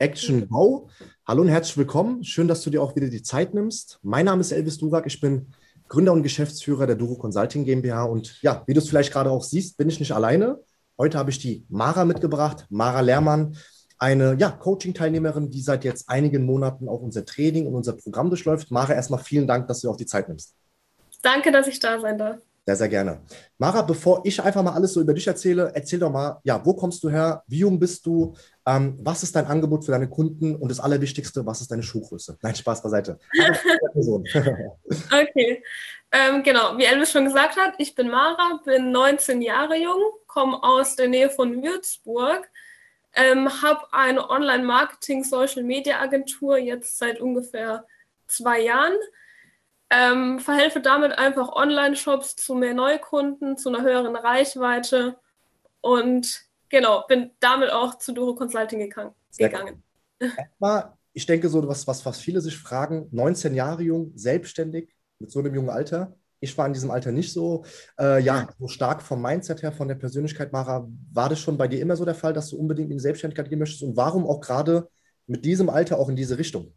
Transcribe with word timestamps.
Action 0.00 0.48
Go. 0.48 0.88
Hallo 1.28 1.42
und 1.42 1.48
herzlich 1.48 1.76
willkommen. 1.76 2.24
Schön, 2.24 2.48
dass 2.48 2.62
du 2.62 2.70
dir 2.70 2.82
auch 2.82 2.96
wieder 2.96 3.08
die 3.08 3.22
Zeit 3.22 3.52
nimmst. 3.52 3.98
Mein 4.02 4.24
Name 4.24 4.40
ist 4.40 4.50
Elvis 4.50 4.78
Durak. 4.78 5.04
Ich 5.06 5.20
bin 5.20 5.52
Gründer 5.88 6.14
und 6.14 6.22
Geschäftsführer 6.22 6.86
der 6.86 6.96
Duro 6.96 7.16
Consulting 7.16 7.66
GmbH. 7.66 8.04
Und 8.04 8.40
ja, 8.40 8.62
wie 8.66 8.72
du 8.72 8.80
es 8.80 8.88
vielleicht 8.88 9.12
gerade 9.12 9.30
auch 9.30 9.44
siehst, 9.44 9.76
bin 9.76 9.90
ich 9.90 10.00
nicht 10.00 10.12
alleine. 10.12 10.58
Heute 10.96 11.18
habe 11.18 11.28
ich 11.28 11.38
die 11.38 11.66
Mara 11.68 12.06
mitgebracht, 12.06 12.66
Mara 12.70 13.00
Lehrmann, 13.00 13.58
eine 13.98 14.36
ja, 14.38 14.50
Coaching-Teilnehmerin, 14.50 15.50
die 15.50 15.60
seit 15.60 15.84
jetzt 15.84 16.08
einigen 16.08 16.46
Monaten 16.46 16.88
auch 16.88 17.02
unser 17.02 17.26
Training 17.26 17.66
und 17.66 17.74
unser 17.74 17.92
Programm 17.92 18.30
durchläuft. 18.30 18.70
Mara, 18.70 18.94
erstmal 18.94 19.20
vielen 19.20 19.46
Dank, 19.46 19.68
dass 19.68 19.82
du 19.82 19.90
auch 19.90 19.98
die 19.98 20.06
Zeit 20.06 20.28
nimmst. 20.28 20.54
Danke, 21.20 21.52
dass 21.52 21.68
ich 21.68 21.78
da 21.78 22.00
sein 22.00 22.16
darf. 22.16 22.40
Sehr, 22.66 22.76
sehr 22.76 22.88
gerne. 22.88 23.22
Mara, 23.58 23.82
bevor 23.82 24.22
ich 24.24 24.42
einfach 24.42 24.62
mal 24.62 24.74
alles 24.74 24.92
so 24.92 25.00
über 25.00 25.14
dich 25.14 25.26
erzähle, 25.26 25.72
erzähl 25.74 25.98
doch 25.98 26.10
mal, 26.10 26.40
ja, 26.44 26.64
wo 26.64 26.74
kommst 26.74 27.02
du 27.02 27.08
her? 27.08 27.42
Wie 27.46 27.60
jung 27.60 27.78
bist 27.78 28.04
du? 28.04 28.34
Ähm, 28.66 28.98
was 29.00 29.22
ist 29.22 29.34
dein 29.34 29.46
Angebot 29.46 29.86
für 29.86 29.92
deine 29.92 30.08
Kunden? 30.08 30.54
Und 30.54 30.68
das 30.68 30.78
Allerwichtigste, 30.78 31.46
was 31.46 31.62
ist 31.62 31.70
deine 31.70 31.82
Schuhgröße? 31.82 32.36
Nein, 32.42 32.54
Spaß 32.54 32.82
beiseite. 32.82 33.18
okay, 33.94 35.62
ähm, 36.12 36.42
genau. 36.42 36.76
Wie 36.76 36.84
Elvis 36.84 37.12
schon 37.12 37.24
gesagt 37.24 37.56
hat, 37.56 37.72
ich 37.78 37.94
bin 37.94 38.10
Mara, 38.10 38.60
bin 38.64 38.92
19 38.92 39.40
Jahre 39.40 39.76
jung, 39.76 40.02
komme 40.26 40.62
aus 40.62 40.96
der 40.96 41.08
Nähe 41.08 41.30
von 41.30 41.62
Würzburg, 41.62 42.46
ähm, 43.14 43.48
habe 43.62 43.90
eine 43.92 44.28
Online-Marketing-Social-Media-Agentur 44.28 46.58
jetzt 46.58 46.98
seit 46.98 47.20
ungefähr 47.20 47.86
zwei 48.26 48.60
Jahren 48.60 48.92
ähm, 49.90 50.38
verhelfe 50.38 50.80
damit 50.80 51.18
einfach 51.18 51.50
Online-Shops 51.52 52.36
zu 52.36 52.54
mehr 52.54 52.74
Neukunden, 52.74 53.56
zu 53.56 53.68
einer 53.68 53.82
höheren 53.82 54.16
Reichweite 54.16 55.16
und 55.80 56.42
genau, 56.68 57.04
bin 57.08 57.32
damit 57.40 57.70
auch 57.70 57.98
zu 57.98 58.12
Duro 58.12 58.34
Consulting 58.34 58.78
gegangen. 58.78 59.12
Erstmal, 60.36 60.92
ich 61.12 61.26
denke 61.26 61.48
so, 61.48 61.66
was, 61.66 61.86
was, 61.86 62.04
was 62.06 62.20
viele 62.20 62.40
sich 62.40 62.56
fragen, 62.56 63.08
19 63.10 63.54
Jahre 63.54 63.82
jung, 63.82 64.12
selbstständig, 64.14 64.94
mit 65.18 65.30
so 65.30 65.40
einem 65.40 65.54
jungen 65.54 65.70
Alter. 65.70 66.14
Ich 66.38 66.56
war 66.56 66.66
in 66.66 66.72
diesem 66.72 66.90
Alter 66.90 67.12
nicht 67.12 67.32
so, 67.32 67.64
äh, 67.98 68.22
ja, 68.22 68.48
so 68.58 68.68
stark 68.68 69.02
vom 69.02 69.20
Mindset 69.20 69.62
her, 69.62 69.72
von 69.72 69.88
der 69.88 69.96
Persönlichkeit, 69.96 70.52
Mara. 70.52 70.88
War 71.12 71.28
das 71.28 71.40
schon 71.40 71.58
bei 71.58 71.68
dir 71.68 71.80
immer 71.80 71.96
so 71.96 72.04
der 72.04 72.14
Fall, 72.14 72.32
dass 72.32 72.48
du 72.48 72.56
unbedingt 72.56 72.90
in 72.90 72.96
die 72.96 73.02
Selbstständigkeit 73.02 73.50
gehen 73.50 73.58
möchtest? 73.58 73.82
Und 73.82 73.96
warum 73.96 74.26
auch 74.26 74.40
gerade 74.40 74.88
mit 75.26 75.44
diesem 75.44 75.68
Alter 75.68 75.98
auch 75.98 76.08
in 76.08 76.16
diese 76.16 76.38
Richtung? 76.38 76.72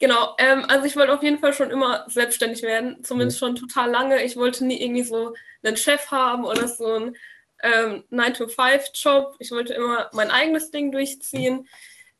Genau, 0.00 0.36
ähm, 0.38 0.64
also 0.68 0.86
ich 0.86 0.96
wollte 0.96 1.12
auf 1.12 1.22
jeden 1.22 1.38
Fall 1.38 1.52
schon 1.52 1.70
immer 1.70 2.04
selbstständig 2.08 2.62
werden, 2.62 3.02
zumindest 3.02 3.38
schon 3.38 3.56
total 3.56 3.90
lange. 3.90 4.22
Ich 4.22 4.36
wollte 4.36 4.64
nie 4.64 4.80
irgendwie 4.80 5.02
so 5.02 5.34
einen 5.62 5.76
Chef 5.76 6.10
haben 6.12 6.44
oder 6.44 6.68
so 6.68 6.86
einen 6.86 7.16
ähm, 7.62 8.04
9-to-5-Job. 8.12 9.34
Ich 9.40 9.50
wollte 9.50 9.74
immer 9.74 10.08
mein 10.12 10.30
eigenes 10.30 10.70
Ding 10.70 10.92
durchziehen. 10.92 11.66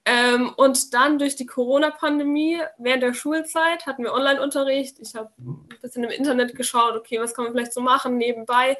Ähm, 0.05 0.53
und 0.57 0.93
dann 0.93 1.19
durch 1.19 1.37
die 1.37 1.47
Corona-Pandemie 1.47 2.61
während 2.79 3.03
der 3.05 3.15
Schulzeit 3.15 3.87
hatten 3.87 4.03
wir 4.03 4.13
Online-Unterricht. 4.13 4.99
Ich 5.01 5.15
habe 5.15 5.31
ein 5.39 5.69
bisschen 5.81 6.03
im 6.03 6.11
Internet 6.11 6.57
geschaut, 6.57 6.97
okay, 6.97 7.21
was 7.21 7.35
kann 7.35 7.45
man 7.45 7.53
vielleicht 7.53 7.75
so 7.75 7.81
machen 7.81 8.17
nebenbei. 8.17 8.77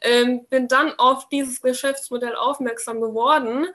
Ähm, 0.00 0.46
bin 0.48 0.68
dann 0.68 0.92
auf 0.98 1.28
dieses 1.30 1.60
Geschäftsmodell 1.62 2.36
aufmerksam 2.36 3.00
geworden 3.00 3.66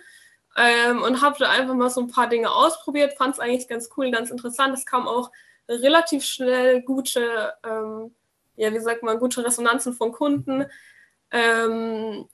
ähm, 0.58 1.02
und 1.02 1.22
habe 1.22 1.38
da 1.40 1.50
einfach 1.50 1.76
mal 1.76 1.90
so 1.90 2.02
ein 2.02 2.12
paar 2.12 2.28
Dinge 2.28 2.52
ausprobiert, 2.52 3.14
fand 3.14 3.36
es 3.36 3.40
eigentlich 3.40 3.68
ganz 3.68 3.90
cool, 3.96 4.12
ganz 4.12 4.32
interessant. 4.32 4.74
Es 4.74 4.86
kam 4.86 5.08
auch 5.08 5.32
relativ 5.68 6.24
schnell 6.24 6.82
gute, 6.82 7.54
ähm, 7.64 8.14
ja, 8.56 8.74
wie 8.74 8.80
sagt 8.80 9.04
man, 9.04 9.20
gute 9.20 9.46
Resonanzen 9.46 9.94
von 9.94 10.12
Kunden. 10.12 10.66
Ähm, 11.32 12.28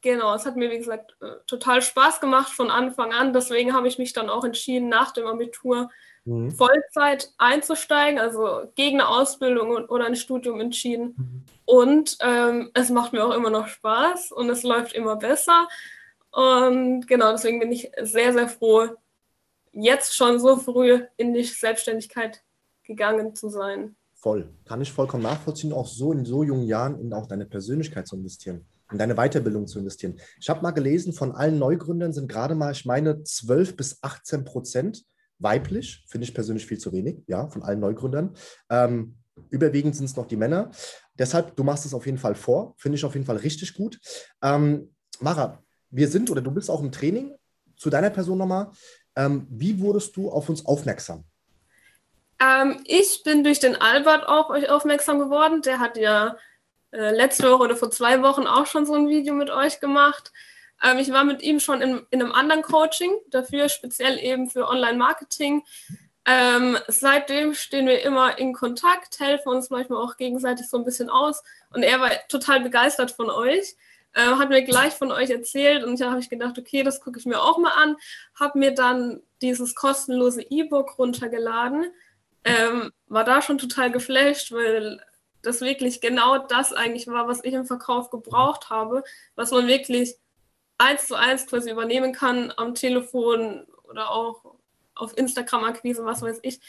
genau, 0.00 0.34
es 0.34 0.46
hat 0.46 0.56
mir, 0.56 0.70
wie 0.70 0.78
gesagt, 0.78 1.16
äh, 1.20 1.36
total 1.46 1.82
Spaß 1.82 2.20
gemacht 2.20 2.50
von 2.50 2.70
Anfang 2.70 3.12
an. 3.12 3.32
Deswegen 3.32 3.74
habe 3.74 3.88
ich 3.88 3.98
mich 3.98 4.12
dann 4.12 4.30
auch 4.30 4.44
entschieden, 4.44 4.88
nach 4.88 5.12
dem 5.12 5.26
Abitur 5.26 5.90
mhm. 6.24 6.50
Vollzeit 6.52 7.30
einzusteigen, 7.38 8.18
also 8.18 8.62
gegen 8.74 9.00
eine 9.00 9.08
Ausbildung 9.08 9.72
oder 9.88 10.06
ein 10.06 10.16
Studium 10.16 10.60
entschieden. 10.60 11.14
Mhm. 11.16 11.44
Und 11.66 12.16
ähm, 12.20 12.70
es 12.74 12.90
macht 12.90 13.12
mir 13.12 13.24
auch 13.24 13.34
immer 13.34 13.50
noch 13.50 13.68
Spaß 13.68 14.32
und 14.32 14.48
es 14.48 14.62
läuft 14.62 14.94
immer 14.94 15.16
besser. 15.16 15.68
Und 16.32 17.06
genau, 17.06 17.32
deswegen 17.32 17.60
bin 17.60 17.72
ich 17.72 17.90
sehr, 18.02 18.32
sehr 18.32 18.48
froh, 18.48 18.88
jetzt 19.72 20.14
schon 20.14 20.38
so 20.38 20.56
früh 20.56 21.04
in 21.16 21.34
die 21.34 21.44
Selbstständigkeit 21.44 22.42
gegangen 22.84 23.34
zu 23.34 23.48
sein. 23.48 23.96
Voll. 24.14 24.52
Kann 24.66 24.80
ich 24.80 24.92
vollkommen 24.92 25.22
nachvollziehen, 25.22 25.72
auch 25.72 25.86
so 25.86 26.12
in 26.12 26.24
so 26.24 26.42
jungen 26.42 26.66
Jahren 26.66 27.00
in 27.00 27.12
auch 27.12 27.26
deine 27.26 27.46
Persönlichkeit 27.46 28.06
zu 28.06 28.16
investieren, 28.16 28.66
in 28.92 28.98
deine 28.98 29.14
Weiterbildung 29.14 29.66
zu 29.66 29.78
investieren. 29.78 30.20
Ich 30.38 30.50
habe 30.50 30.60
mal 30.60 30.72
gelesen, 30.72 31.12
von 31.12 31.32
allen 31.32 31.58
Neugründern 31.58 32.12
sind 32.12 32.28
gerade 32.28 32.54
mal, 32.54 32.72
ich 32.72 32.84
meine, 32.84 33.22
12 33.22 33.76
bis 33.76 34.02
18 34.02 34.44
Prozent 34.44 35.04
weiblich. 35.38 36.04
Finde 36.06 36.26
ich 36.26 36.34
persönlich 36.34 36.66
viel 36.66 36.78
zu 36.78 36.92
wenig, 36.92 37.22
ja, 37.26 37.48
von 37.48 37.62
allen 37.62 37.80
Neugründern. 37.80 38.34
Ähm, 38.68 39.16
überwiegend 39.48 39.96
sind 39.96 40.04
es 40.04 40.16
noch 40.16 40.26
die 40.26 40.36
Männer. 40.36 40.70
Deshalb, 41.14 41.56
du 41.56 41.64
machst 41.64 41.86
es 41.86 41.94
auf 41.94 42.04
jeden 42.04 42.18
Fall 42.18 42.34
vor. 42.34 42.74
Finde 42.76 42.96
ich 42.96 43.04
auf 43.04 43.14
jeden 43.14 43.26
Fall 43.26 43.36
richtig 43.36 43.74
gut. 43.74 43.98
Ähm, 44.42 44.94
Mara, 45.20 45.62
wir 45.90 46.08
sind 46.08 46.30
oder 46.30 46.40
du 46.40 46.50
bist 46.50 46.70
auch 46.70 46.80
im 46.80 46.92
Training. 46.92 47.34
Zu 47.76 47.90
deiner 47.90 48.10
Person 48.10 48.38
nochmal. 48.38 48.70
Ähm, 49.16 49.46
wie 49.50 49.80
wurdest 49.80 50.16
du 50.16 50.30
auf 50.30 50.48
uns 50.48 50.66
aufmerksam? 50.66 51.24
Ähm, 52.40 52.80
ich 52.84 53.22
bin 53.24 53.44
durch 53.44 53.58
den 53.58 53.76
Albert 53.76 54.28
auf 54.28 54.50
euch 54.50 54.68
aufmerksam 54.68 55.18
geworden. 55.18 55.62
Der 55.62 55.78
hat 55.78 55.96
ja 55.96 56.36
äh, 56.92 57.14
letzte 57.14 57.50
Woche 57.50 57.64
oder 57.64 57.76
vor 57.76 57.90
zwei 57.90 58.22
Wochen 58.22 58.46
auch 58.46 58.66
schon 58.66 58.86
so 58.86 58.94
ein 58.94 59.08
Video 59.08 59.34
mit 59.34 59.50
euch 59.50 59.80
gemacht. 59.80 60.32
Ähm, 60.82 60.98
ich 60.98 61.12
war 61.12 61.24
mit 61.24 61.42
ihm 61.42 61.60
schon 61.60 61.82
in, 61.82 62.06
in, 62.10 62.22
einem 62.22 62.32
anderen 62.32 62.62
Coaching, 62.62 63.12
dafür 63.28 63.68
speziell 63.68 64.18
eben 64.18 64.48
für 64.48 64.68
Online-Marketing. 64.68 65.62
Ähm, 66.26 66.78
seitdem 66.88 67.54
stehen 67.54 67.86
wir 67.86 68.02
immer 68.02 68.38
in 68.38 68.52
Kontakt, 68.52 69.20
helfen 69.20 69.48
uns 69.48 69.70
manchmal 69.70 70.02
auch 70.02 70.16
gegenseitig 70.16 70.68
so 70.68 70.78
ein 70.78 70.84
bisschen 70.84 71.10
aus. 71.10 71.42
Und 71.72 71.82
er 71.82 72.00
war 72.00 72.10
total 72.28 72.60
begeistert 72.60 73.10
von 73.10 73.30
euch 73.30 73.76
äh, 74.12 74.22
hat 74.22 74.48
mir 74.48 74.62
gleich 74.62 74.92
von 74.92 75.12
euch 75.12 75.30
erzählt 75.30 75.84
und 75.84 76.00
da 76.00 76.10
habe 76.10 76.20
ich 76.20 76.30
gedacht, 76.30 76.58
okay, 76.58 76.82
das 76.82 77.00
gucke 77.00 77.18
ich 77.18 77.26
mir 77.26 77.40
auch 77.40 77.58
mal 77.58 77.72
an. 77.72 77.96
Habe 78.38 78.58
mir 78.58 78.72
dann 78.72 79.22
dieses 79.40 79.74
kostenlose 79.74 80.42
E-Book 80.42 80.98
runtergeladen. 80.98 81.92
Ähm, 82.44 82.90
war 83.06 83.24
da 83.24 83.42
schon 83.42 83.58
total 83.58 83.90
geflasht, 83.90 84.52
weil 84.52 85.00
das 85.42 85.60
wirklich 85.60 86.00
genau 86.00 86.38
das 86.38 86.72
eigentlich 86.72 87.06
war, 87.06 87.28
was 87.28 87.44
ich 87.44 87.54
im 87.54 87.66
Verkauf 87.66 88.10
gebraucht 88.10 88.70
habe, 88.70 89.04
was 89.34 89.50
man 89.50 89.66
wirklich 89.66 90.16
eins 90.78 91.06
zu 91.06 91.14
eins 91.14 91.46
quasi 91.46 91.70
übernehmen 91.70 92.12
kann 92.12 92.52
am 92.56 92.74
Telefon 92.74 93.66
oder 93.84 94.10
auch 94.10 94.56
auf 94.94 95.16
Instagram-Akquise, 95.16 96.04
was 96.04 96.22
weiß 96.22 96.40
ich. 96.42 96.60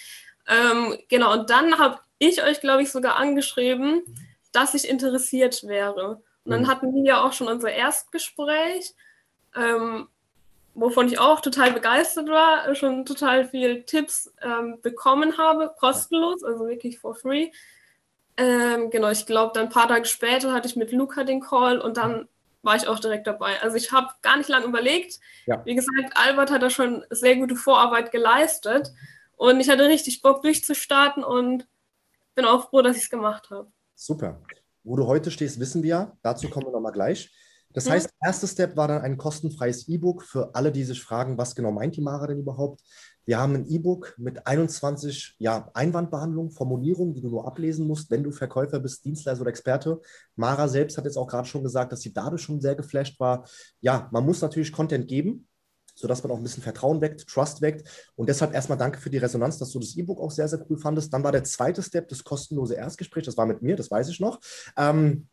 Ähm, 0.48 0.98
genau, 1.10 1.34
und 1.34 1.50
dann 1.50 1.80
habe 1.80 2.00
ich 2.18 2.44
euch, 2.44 2.62
glaube 2.62 2.84
ich, 2.84 2.92
sogar 2.92 3.16
angeschrieben, 3.16 4.04
dass 4.52 4.74
ich 4.74 4.88
interessiert 4.88 5.64
wäre. 5.64 6.22
Und 6.44 6.52
dann 6.52 6.62
mhm. 6.64 6.68
hatten 6.68 6.94
wir 6.94 7.04
ja 7.04 7.24
auch 7.24 7.34
schon 7.34 7.48
unser 7.48 7.72
Erstgespräch, 7.72 8.94
ähm, 9.56 10.08
wovon 10.74 11.08
ich 11.08 11.20
auch 11.20 11.42
total 11.42 11.72
begeistert 11.72 12.30
war, 12.30 12.74
schon 12.76 13.06
total 13.06 13.48
viele 13.48 13.86
Tipps 13.86 14.34
ähm, 14.42 14.80
bekommen 14.82 15.38
habe, 15.38 15.74
kostenlos, 15.80 16.44
also 16.44 16.68
wirklich 16.68 17.00
for 17.00 17.16
free. 17.16 17.52
Ähm, 18.38 18.90
genau, 18.90 19.10
ich 19.10 19.26
glaube, 19.26 19.52
dann 19.54 19.66
ein 19.66 19.72
paar 19.72 19.88
Tage 19.88 20.06
später 20.06 20.54
hatte 20.54 20.68
ich 20.68 20.76
mit 20.76 20.92
Luca 20.92 21.24
den 21.24 21.42
Call 21.42 21.80
und 21.80 21.98
dann 21.98 22.28
war 22.64 22.76
ich 22.76 22.88
auch 22.88 23.00
direkt 23.00 23.28
dabei. 23.28 23.62
Also 23.62 23.76
ich 23.76 23.92
habe 23.92 24.14
gar 24.22 24.38
nicht 24.38 24.50
lange 24.50 24.66
überlegt. 24.66 25.20
Ja. 25.46 25.64
Wie 25.66 25.76
gesagt, 25.76 26.16
Albert 26.16 26.52
hat 26.52 26.62
da 26.62 26.70
schon 26.70 27.04
sehr 27.10 27.36
gute 27.36 27.56
Vorarbeit 27.56 28.12
geleistet 28.12 28.92
und 29.36 29.60
ich 29.60 29.70
hatte 29.70 29.88
richtig 29.88 30.22
Bock 30.22 30.42
durchzustarten 30.44 31.24
und 31.24 31.68
bin 32.36 32.46
auch 32.46 32.70
froh, 32.70 32.82
dass 32.82 32.98
ich 32.98 33.04
es 33.04 33.10
gemacht 33.10 33.50
habe. 33.50 33.72
Super. 33.96 34.40
Wo 34.84 34.96
du 34.96 35.08
heute 35.08 35.32
stehst, 35.32 35.60
wissen 35.60 35.84
wir 35.84 35.90
ja. 35.90 36.18
Dazu 36.22 36.50
kommen 36.50 36.68
wir 36.68 36.72
nochmal 36.72 36.92
gleich. 36.92 37.32
Das 37.74 37.90
heißt, 37.90 38.10
erster 38.22 38.48
Step 38.48 38.76
war 38.76 38.88
dann 38.88 39.02
ein 39.02 39.18
kostenfreies 39.18 39.88
E-Book 39.88 40.24
für 40.24 40.54
alle, 40.56 40.72
die 40.72 40.84
sich 40.84 41.02
fragen, 41.02 41.38
was 41.38 41.56
genau 41.56 41.72
meint 41.72 41.96
die 41.96 42.02
Mara 42.02 42.28
denn 42.28 42.40
überhaupt? 42.40 42.82
Wir 43.26 43.40
haben 43.40 43.56
ein 43.56 43.66
E-Book 43.68 44.16
mit 44.18 44.46
21 44.46 45.36
ja, 45.38 45.70
Einwandbehandlungen, 45.74 46.52
Formulierungen, 46.52 47.14
die 47.14 47.22
du 47.22 47.30
nur 47.30 47.48
ablesen 47.48 47.88
musst, 47.88 48.10
wenn 48.12 48.24
du 48.24 48.32
Verkäufer 48.32 48.80
bist, 48.80 49.06
Dienstleister 49.06 49.42
oder 49.42 49.52
Experte. 49.52 50.02
Mara 50.36 50.68
selbst 50.68 50.98
hat 50.98 51.06
jetzt 51.06 51.18
auch 51.18 51.28
gerade 51.28 51.48
schon 51.48 51.64
gesagt, 51.64 51.92
dass 51.92 52.02
sie 52.02 52.14
dadurch 52.14 52.42
schon 52.42 52.60
sehr 52.60 52.76
geflasht 52.76 53.20
war. 53.20 53.48
Ja, 53.80 54.10
man 54.12 54.26
muss 54.26 54.42
natürlich 54.42 54.72
Content 54.72 55.08
geben, 55.08 55.48
sodass 56.02 56.24
man 56.24 56.32
auch 56.32 56.38
ein 56.38 56.44
bisschen 56.44 56.64
Vertrauen 56.64 57.02
weckt, 57.02 57.28
Trust 57.28 57.62
weckt. 57.62 57.88
Und 58.16 58.28
deshalb 58.28 58.54
erstmal 58.54 58.78
danke 58.78 59.00
für 59.00 59.10
die 59.10 59.18
Resonanz, 59.18 59.58
dass 59.58 59.72
du 59.72 59.80
das 59.80 59.96
E-Book 59.96 60.20
auch 60.20 60.32
sehr, 60.32 60.48
sehr 60.48 60.66
cool 60.70 60.78
fandest. 60.78 61.14
Dann 61.14 61.24
war 61.24 61.32
der 61.32 61.44
zweite 61.44 61.82
Step 61.84 62.10
das 62.10 62.24
kostenlose 62.24 62.76
Erstgespräch. 62.76 63.26
Das 63.26 63.38
war 63.38 63.46
mit 63.46 63.62
mir, 63.62 63.76
das 63.76 63.90
weiß 63.92 64.10
ich 64.10 64.20
noch. 64.20 64.40
Ähm, 64.78 65.28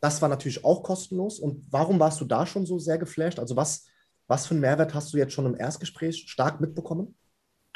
das 0.00 0.22
war 0.22 0.28
natürlich 0.28 0.64
auch 0.64 0.82
kostenlos. 0.82 1.38
Und 1.38 1.66
warum 1.70 1.98
warst 1.98 2.20
du 2.20 2.24
da 2.24 2.46
schon 2.46 2.66
so 2.66 2.78
sehr 2.78 2.98
geflasht? 2.98 3.38
Also 3.38 3.56
was, 3.56 3.86
was 4.26 4.46
für 4.46 4.52
einen 4.52 4.60
Mehrwert 4.60 4.94
hast 4.94 5.12
du 5.12 5.16
jetzt 5.18 5.32
schon 5.32 5.46
im 5.46 5.58
Erstgespräch 5.58 6.24
stark 6.28 6.60
mitbekommen? 6.60 7.16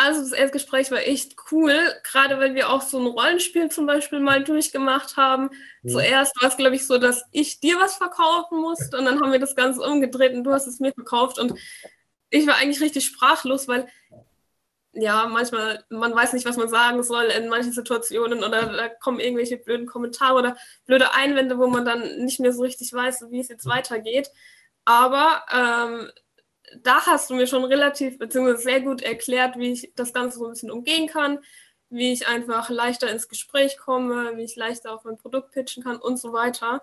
Also 0.00 0.20
das 0.20 0.30
Erstgespräch 0.30 0.92
war 0.92 1.00
echt 1.00 1.34
cool, 1.50 1.74
gerade 2.04 2.38
weil 2.38 2.54
wir 2.54 2.70
auch 2.70 2.82
so 2.82 3.00
ein 3.00 3.06
Rollenspiel 3.06 3.68
zum 3.68 3.84
Beispiel 3.86 4.20
mal 4.20 4.44
durchgemacht 4.44 5.16
haben. 5.16 5.50
Mhm. 5.82 5.88
Zuerst 5.88 6.40
war 6.40 6.48
es, 6.48 6.56
glaube 6.56 6.76
ich, 6.76 6.86
so, 6.86 6.98
dass 6.98 7.24
ich 7.32 7.58
dir 7.58 7.80
was 7.80 7.96
verkaufen 7.96 8.60
musste 8.60 8.96
und 8.96 9.06
dann 9.06 9.20
haben 9.20 9.32
wir 9.32 9.40
das 9.40 9.56
Ganze 9.56 9.82
umgedreht 9.82 10.34
und 10.34 10.44
du 10.44 10.52
hast 10.52 10.68
es 10.68 10.78
mir 10.78 10.92
verkauft 10.92 11.40
und 11.40 11.54
ich 12.30 12.46
war 12.46 12.56
eigentlich 12.56 12.80
richtig 12.80 13.04
sprachlos, 13.06 13.68
weil 13.68 13.88
ja, 14.92 15.26
manchmal, 15.26 15.84
man 15.90 16.14
weiß 16.14 16.32
nicht, 16.32 16.46
was 16.46 16.56
man 16.56 16.68
sagen 16.68 17.02
soll 17.02 17.26
in 17.26 17.48
manchen 17.48 17.72
Situationen 17.72 18.42
oder 18.42 18.66
da 18.66 18.88
kommen 18.88 19.20
irgendwelche 19.20 19.56
blöden 19.56 19.86
Kommentare 19.86 20.34
oder 20.34 20.56
blöde 20.86 21.14
Einwände, 21.14 21.58
wo 21.58 21.68
man 21.68 21.84
dann 21.84 22.24
nicht 22.24 22.40
mehr 22.40 22.52
so 22.52 22.62
richtig 22.62 22.92
weiß, 22.92 23.26
wie 23.30 23.40
es 23.40 23.48
jetzt 23.48 23.66
weitergeht. 23.66 24.30
Aber 24.84 25.44
ähm, 25.52 26.10
da 26.82 27.06
hast 27.06 27.30
du 27.30 27.34
mir 27.34 27.46
schon 27.46 27.64
relativ, 27.64 28.18
beziehungsweise 28.18 28.62
sehr 28.62 28.80
gut 28.80 29.02
erklärt, 29.02 29.56
wie 29.56 29.72
ich 29.72 29.92
das 29.94 30.12
Ganze 30.12 30.38
so 30.38 30.46
ein 30.46 30.52
bisschen 30.52 30.70
umgehen 30.70 31.06
kann, 31.06 31.38
wie 31.90 32.12
ich 32.12 32.26
einfach 32.26 32.68
leichter 32.70 33.10
ins 33.10 33.28
Gespräch 33.28 33.78
komme, 33.78 34.36
wie 34.36 34.44
ich 34.44 34.56
leichter 34.56 34.92
auf 34.92 35.04
mein 35.04 35.16
Produkt 35.16 35.52
pitchen 35.52 35.84
kann 35.84 35.96
und 35.98 36.18
so 36.18 36.32
weiter. 36.32 36.82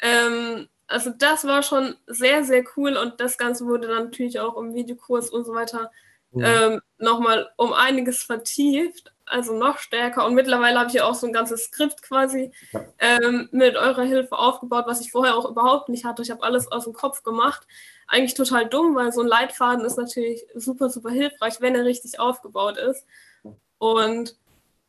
Ähm, 0.00 0.68
also 0.88 1.10
das 1.10 1.44
war 1.44 1.62
schon 1.62 1.96
sehr, 2.06 2.44
sehr 2.44 2.64
cool 2.76 2.96
und 2.96 3.20
das 3.20 3.38
Ganze 3.38 3.66
wurde 3.66 3.88
dann 3.88 4.04
natürlich 4.04 4.38
auch 4.40 4.56
im 4.56 4.74
Videokurs 4.74 5.30
und 5.30 5.44
so 5.44 5.54
weiter 5.54 5.90
mhm. 6.30 6.44
ähm, 6.44 6.80
nochmal 6.98 7.50
um 7.56 7.72
einiges 7.72 8.22
vertieft, 8.22 9.12
also 9.24 9.56
noch 9.56 9.78
stärker. 9.78 10.24
Und 10.24 10.34
mittlerweile 10.34 10.78
habe 10.78 10.88
ich 10.88 10.94
ja 10.94 11.04
auch 11.04 11.14
so 11.14 11.26
ein 11.26 11.32
ganzes 11.32 11.64
Skript 11.64 12.02
quasi 12.02 12.52
ähm, 12.98 13.48
mit 13.50 13.76
eurer 13.76 14.04
Hilfe 14.04 14.38
aufgebaut, 14.38 14.84
was 14.86 15.00
ich 15.00 15.10
vorher 15.10 15.36
auch 15.36 15.48
überhaupt 15.50 15.88
nicht 15.88 16.04
hatte. 16.04 16.22
Ich 16.22 16.30
habe 16.30 16.44
alles 16.44 16.70
aus 16.70 16.84
dem 16.84 16.92
Kopf 16.92 17.22
gemacht. 17.22 17.66
Eigentlich 18.06 18.34
total 18.34 18.68
dumm, 18.68 18.94
weil 18.94 19.12
so 19.12 19.20
ein 19.20 19.26
Leitfaden 19.26 19.84
ist 19.84 19.98
natürlich 19.98 20.46
super, 20.54 20.88
super 20.88 21.10
hilfreich, 21.10 21.60
wenn 21.60 21.74
er 21.74 21.84
richtig 21.84 22.20
aufgebaut 22.20 22.78
ist. 22.78 23.04
Und 23.78 24.36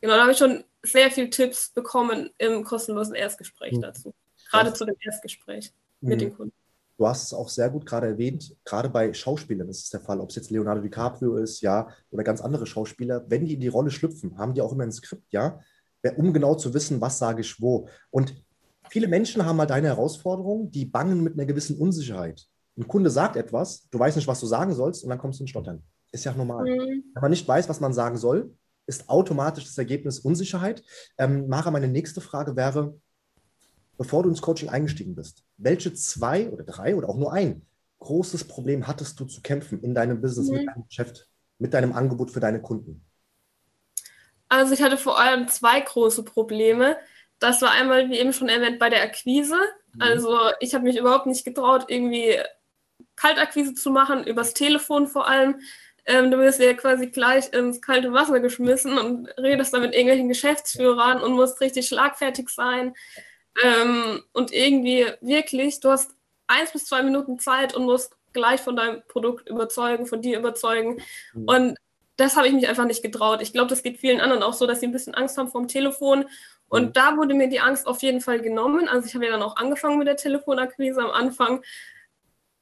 genau, 0.01 0.13
da 0.13 0.21
habe 0.21 0.31
ich 0.31 0.37
schon 0.37 0.63
sehr 0.83 1.09
viele 1.09 1.31
Tipps 1.31 1.69
bekommen 1.69 2.29
im 2.37 2.63
kostenlosen 2.63 3.15
Erstgespräch 3.15 3.73
mhm. 3.73 3.81
dazu. 3.81 4.13
Gerade 4.51 4.71
zu 4.73 4.85
dem 4.85 4.95
Erstgespräch 4.99 5.73
mit 6.01 6.21
den 6.21 6.29
mhm. 6.29 6.35
Kunden. 6.35 6.53
Du 6.97 7.07
hast 7.07 7.25
es 7.25 7.33
auch 7.33 7.47
sehr 7.47 7.69
gut 7.69 7.85
gerade 7.85 8.07
erwähnt, 8.07 8.55
gerade 8.65 8.89
bei 8.89 9.13
Schauspielern 9.13 9.69
ist 9.69 9.83
es 9.83 9.89
der 9.91 10.01
Fall, 10.01 10.19
ob 10.19 10.29
es 10.29 10.35
jetzt 10.35 10.49
Leonardo 10.49 10.81
DiCaprio 10.81 11.37
ist, 11.37 11.61
ja, 11.61 11.87
oder 12.09 12.23
ganz 12.23 12.41
andere 12.41 12.65
Schauspieler, 12.65 13.23
wenn 13.27 13.45
die 13.45 13.53
in 13.53 13.59
die 13.59 13.67
Rolle 13.67 13.91
schlüpfen, 13.91 14.37
haben 14.39 14.55
die 14.55 14.61
auch 14.61 14.71
immer 14.71 14.83
ein 14.83 14.91
Skript, 14.91 15.31
ja, 15.31 15.59
um 16.15 16.33
genau 16.33 16.55
zu 16.55 16.73
wissen, 16.73 16.99
was 16.99 17.19
sage 17.19 17.41
ich 17.41 17.61
wo. 17.61 17.87
Und 18.09 18.33
viele 18.89 19.07
Menschen 19.07 19.45
haben 19.45 19.59
halt 19.59 19.71
eine 19.71 19.87
Herausforderung, 19.87 20.71
die 20.71 20.85
bangen 20.85 21.23
mit 21.23 21.33
einer 21.33 21.45
gewissen 21.45 21.77
Unsicherheit. 21.77 22.47
Ein 22.77 22.87
Kunde 22.87 23.11
sagt 23.11 23.35
etwas, 23.35 23.87
du 23.89 23.99
weißt 23.99 24.15
nicht, 24.15 24.27
was 24.27 24.39
du 24.39 24.47
sagen 24.47 24.73
sollst, 24.73 25.03
und 25.03 25.09
dann 25.09 25.19
kommst 25.19 25.39
du 25.39 25.43
in 25.43 25.47
Stottern. 25.47 25.83
Ist 26.11 26.23
ja 26.23 26.33
normal. 26.33 26.63
Mhm. 26.63 27.03
Wenn 27.13 27.21
man 27.21 27.31
nicht 27.31 27.47
weiß, 27.47 27.69
was 27.69 27.79
man 27.79 27.93
sagen 27.93 28.17
soll, 28.17 28.55
ist 28.87 29.09
automatisch 29.09 29.65
das 29.65 29.77
Ergebnis 29.77 30.19
Unsicherheit. 30.19 30.81
Ähm, 31.17 31.47
Mara, 31.47 31.69
meine 31.69 31.89
nächste 31.89 32.21
Frage 32.21 32.55
wäre, 32.55 32.95
bevor 33.97 34.23
du 34.23 34.29
ins 34.29 34.41
Coaching 34.41 34.69
eingestiegen 34.69 35.15
bist, 35.15 35.43
welche 35.57 35.93
zwei 35.93 36.49
oder 36.49 36.63
drei 36.63 36.95
oder 36.95 37.09
auch 37.09 37.17
nur 37.17 37.33
ein 37.33 37.65
großes 37.99 38.45
Problem 38.45 38.87
hattest 38.87 39.19
du 39.19 39.25
zu 39.25 39.41
kämpfen 39.41 39.81
in 39.81 39.95
deinem 39.95 40.21
Business, 40.21 40.49
mhm. 40.49 40.57
mit 40.57 40.67
deinem 40.67 40.87
Geschäft, 40.87 41.27
mit 41.57 41.73
deinem 41.73 41.93
Angebot 41.93 42.31
für 42.31 42.39
deine 42.39 42.61
Kunden? 42.61 43.03
Also 44.49 44.73
ich 44.73 44.81
hatte 44.81 44.97
vor 44.97 45.19
allem 45.19 45.47
zwei 45.47 45.79
große 45.81 46.23
Probleme. 46.23 46.97
Das 47.39 47.61
war 47.61 47.71
einmal, 47.71 48.09
wie 48.09 48.17
eben 48.17 48.33
schon 48.33 48.49
erwähnt, 48.49 48.79
bei 48.79 48.89
der 48.89 49.03
Akquise. 49.03 49.57
Mhm. 49.93 50.01
Also 50.01 50.37
ich 50.59 50.73
habe 50.73 50.85
mich 50.85 50.97
überhaupt 50.97 51.25
nicht 51.25 51.43
getraut, 51.43 51.85
irgendwie 51.87 52.37
Kaltakquise 53.15 53.73
zu 53.73 53.89
machen, 53.89 54.23
übers 54.25 54.53
Telefon 54.53 55.07
vor 55.07 55.27
allem. 55.27 55.59
Ähm, 56.05 56.31
du 56.31 56.37
wirst 56.37 56.61
ja 56.61 56.73
quasi 56.73 57.07
gleich 57.07 57.51
ins 57.51 57.81
kalte 57.81 58.13
Wasser 58.13 58.39
geschmissen 58.39 58.97
und 58.97 59.27
redest 59.37 59.73
da 59.73 59.79
mit 59.79 59.93
irgendwelchen 59.93 60.29
Geschäftsführern 60.29 61.21
und 61.21 61.33
musst 61.33 61.59
richtig 61.59 61.87
schlagfertig 61.87 62.47
sein. 62.49 62.93
Ähm, 63.63 64.23
und 64.33 64.51
irgendwie 64.53 65.05
wirklich, 65.21 65.79
du 65.79 65.89
hast 65.89 66.11
eins 66.47 66.71
bis 66.71 66.85
zwei 66.85 67.03
Minuten 67.03 67.39
Zeit 67.39 67.75
und 67.75 67.85
musst 67.85 68.15
gleich 68.33 68.61
von 68.61 68.75
deinem 68.75 69.01
Produkt 69.07 69.49
überzeugen, 69.49 70.05
von 70.05 70.21
dir 70.21 70.37
überzeugen. 70.39 71.01
Mhm. 71.33 71.45
Und 71.47 71.77
das 72.17 72.35
habe 72.35 72.47
ich 72.47 72.53
mich 72.53 72.67
einfach 72.67 72.85
nicht 72.85 73.03
getraut. 73.03 73.41
Ich 73.41 73.53
glaube, 73.53 73.69
das 73.69 73.83
geht 73.83 73.97
vielen 73.97 74.21
anderen 74.21 74.43
auch 74.43 74.53
so, 74.53 74.65
dass 74.65 74.79
sie 74.79 74.87
ein 74.87 74.91
bisschen 74.91 75.15
Angst 75.15 75.37
haben 75.37 75.49
vom 75.49 75.67
Telefon. 75.67 76.25
Und 76.67 76.87
mhm. 76.87 76.93
da 76.93 77.17
wurde 77.17 77.33
mir 77.33 77.47
die 77.47 77.59
Angst 77.59 77.87
auf 77.87 78.01
jeden 78.01 78.21
Fall 78.21 78.41
genommen. 78.41 78.87
Also 78.87 79.07
ich 79.07 79.15
habe 79.15 79.25
ja 79.25 79.31
dann 79.31 79.43
auch 79.43 79.55
angefangen 79.55 79.97
mit 79.97 80.07
der 80.07 80.17
Telefonakquise 80.17 81.01
am 81.01 81.11
Anfang. 81.11 81.63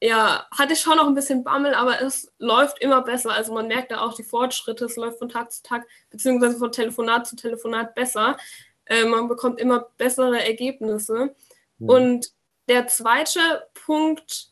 Ja, 0.02 0.46
hatte 0.52 0.74
ich 0.74 0.82
schon 0.82 0.98
noch 0.98 1.08
ein 1.08 1.16
bisschen 1.16 1.44
Bammel, 1.44 1.74
aber 1.74 2.02
es 2.02 2.32
läuft 2.38 2.80
immer 2.80 3.02
besser. 3.02 3.32
Also 3.32 3.54
man 3.54 3.68
merkt 3.68 3.92
da 3.92 4.02
auch 4.02 4.14
die 4.14 4.24
Fortschritte. 4.24 4.86
Es 4.86 4.98
läuft 4.98 5.20
von 5.20 5.30
Tag 5.30 5.52
zu 5.52 5.64
Tag, 5.64 5.88
beziehungsweise 6.10 6.58
von 6.58 6.72
Telefonat 6.72 7.26
zu 7.26 7.36
Telefonat 7.36 7.96
besser. 7.96 8.38
Äh, 8.86 9.06
man 9.06 9.28
bekommt 9.28 9.60
immer 9.60 9.88
bessere 9.98 10.44
Ergebnisse. 10.44 11.36
Mhm. 11.80 11.90
Und 11.90 12.32
der 12.68 12.88
zweite 12.88 13.68
Punkt, 13.86 14.50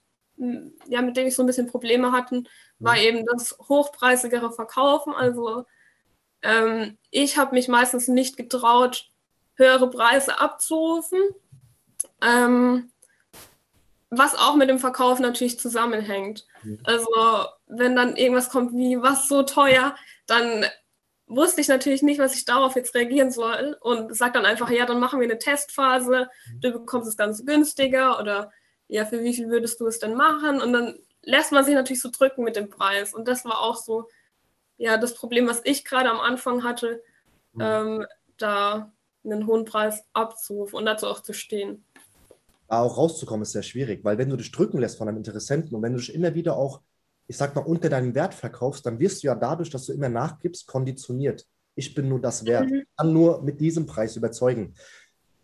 ja, 0.87 1.01
mit 1.01 1.17
dem 1.17 1.27
ich 1.27 1.35
so 1.35 1.43
ein 1.43 1.47
bisschen 1.47 1.67
Probleme 1.67 2.11
hatte, 2.11 2.43
war 2.79 2.97
eben 2.97 3.25
das 3.25 3.57
hochpreisigere 3.69 4.51
Verkaufen. 4.51 5.13
Also 5.13 5.65
ähm, 6.41 6.97
ich 7.11 7.37
habe 7.37 7.55
mich 7.55 7.67
meistens 7.67 8.07
nicht 8.07 8.35
getraut, 8.35 9.09
höhere 9.55 9.89
Preise 9.89 10.39
abzurufen. 10.39 11.19
Ähm, 12.21 12.91
was 14.09 14.35
auch 14.35 14.55
mit 14.55 14.69
dem 14.69 14.79
Verkauf 14.79 15.19
natürlich 15.19 15.59
zusammenhängt. 15.59 16.45
Mhm. 16.63 16.79
Also 16.83 17.45
wenn 17.67 17.95
dann 17.95 18.15
irgendwas 18.15 18.49
kommt 18.49 18.73
wie, 18.73 19.01
was 19.01 19.27
so 19.27 19.43
teuer, 19.43 19.95
dann 20.27 20.65
wusste 21.35 21.61
ich 21.61 21.67
natürlich 21.67 22.01
nicht, 22.01 22.19
was 22.19 22.35
ich 22.35 22.45
darauf 22.45 22.75
jetzt 22.75 22.95
reagieren 22.95 23.31
soll 23.31 23.77
und 23.81 24.15
sage 24.15 24.33
dann 24.33 24.45
einfach, 24.45 24.69
ja, 24.69 24.85
dann 24.85 24.99
machen 24.99 25.19
wir 25.19 25.27
eine 25.27 25.39
Testphase, 25.39 26.29
mhm. 26.51 26.61
du 26.61 26.71
bekommst 26.71 27.09
es 27.09 27.17
ganz 27.17 27.45
günstiger 27.45 28.19
oder 28.19 28.51
ja, 28.87 29.05
für 29.05 29.23
wie 29.23 29.33
viel 29.33 29.49
würdest 29.49 29.79
du 29.79 29.87
es 29.87 29.99
denn 29.99 30.15
machen? 30.15 30.61
Und 30.61 30.73
dann 30.73 30.99
lässt 31.21 31.51
man 31.51 31.65
sich 31.65 31.73
natürlich 31.73 32.01
so 32.01 32.09
drücken 32.11 32.43
mit 32.43 32.55
dem 32.55 32.69
Preis. 32.69 33.13
Und 33.13 33.27
das 33.27 33.45
war 33.45 33.61
auch 33.61 33.77
so, 33.77 34.09
ja, 34.77 34.97
das 34.97 35.15
Problem, 35.15 35.47
was 35.47 35.61
ich 35.63 35.85
gerade 35.85 36.09
am 36.09 36.19
Anfang 36.19 36.63
hatte, 36.63 37.01
mhm. 37.53 37.61
ähm, 37.61 38.05
da 38.37 38.91
einen 39.23 39.47
hohen 39.47 39.65
Preis 39.65 40.03
abzurufen 40.13 40.77
und 40.77 40.85
dazu 40.85 41.07
auch 41.07 41.21
zu 41.21 41.33
stehen. 41.33 41.85
Da 42.67 42.81
auch 42.81 42.97
rauszukommen 42.97 43.43
ist 43.43 43.51
sehr 43.51 43.63
schwierig, 43.63 44.03
weil 44.03 44.17
wenn 44.17 44.29
du 44.29 44.35
dich 44.35 44.51
drücken 44.51 44.79
lässt 44.79 44.97
von 44.97 45.07
einem 45.07 45.17
Interessenten 45.17 45.75
und 45.75 45.81
wenn 45.81 45.93
du 45.93 45.99
dich 45.99 46.13
immer 46.13 46.33
wieder 46.33 46.57
auch 46.57 46.81
ich 47.27 47.37
sag 47.37 47.55
mal, 47.55 47.61
unter 47.61 47.89
deinem 47.89 48.15
Wert 48.15 48.33
verkaufst, 48.33 48.85
dann 48.85 48.99
wirst 48.99 49.23
du 49.23 49.27
ja 49.27 49.35
dadurch, 49.35 49.69
dass 49.69 49.85
du 49.85 49.93
immer 49.93 50.09
nachgibst, 50.09 50.67
konditioniert. 50.67 51.45
Ich 51.75 51.95
bin 51.95 52.07
nur 52.07 52.21
das 52.21 52.45
wert. 52.45 52.69
Mhm. 52.69 52.75
Ich 52.75 52.95
kann 52.97 53.13
nur 53.13 53.41
mit 53.41 53.59
diesem 53.59 53.85
Preis 53.85 54.15
überzeugen. 54.15 54.73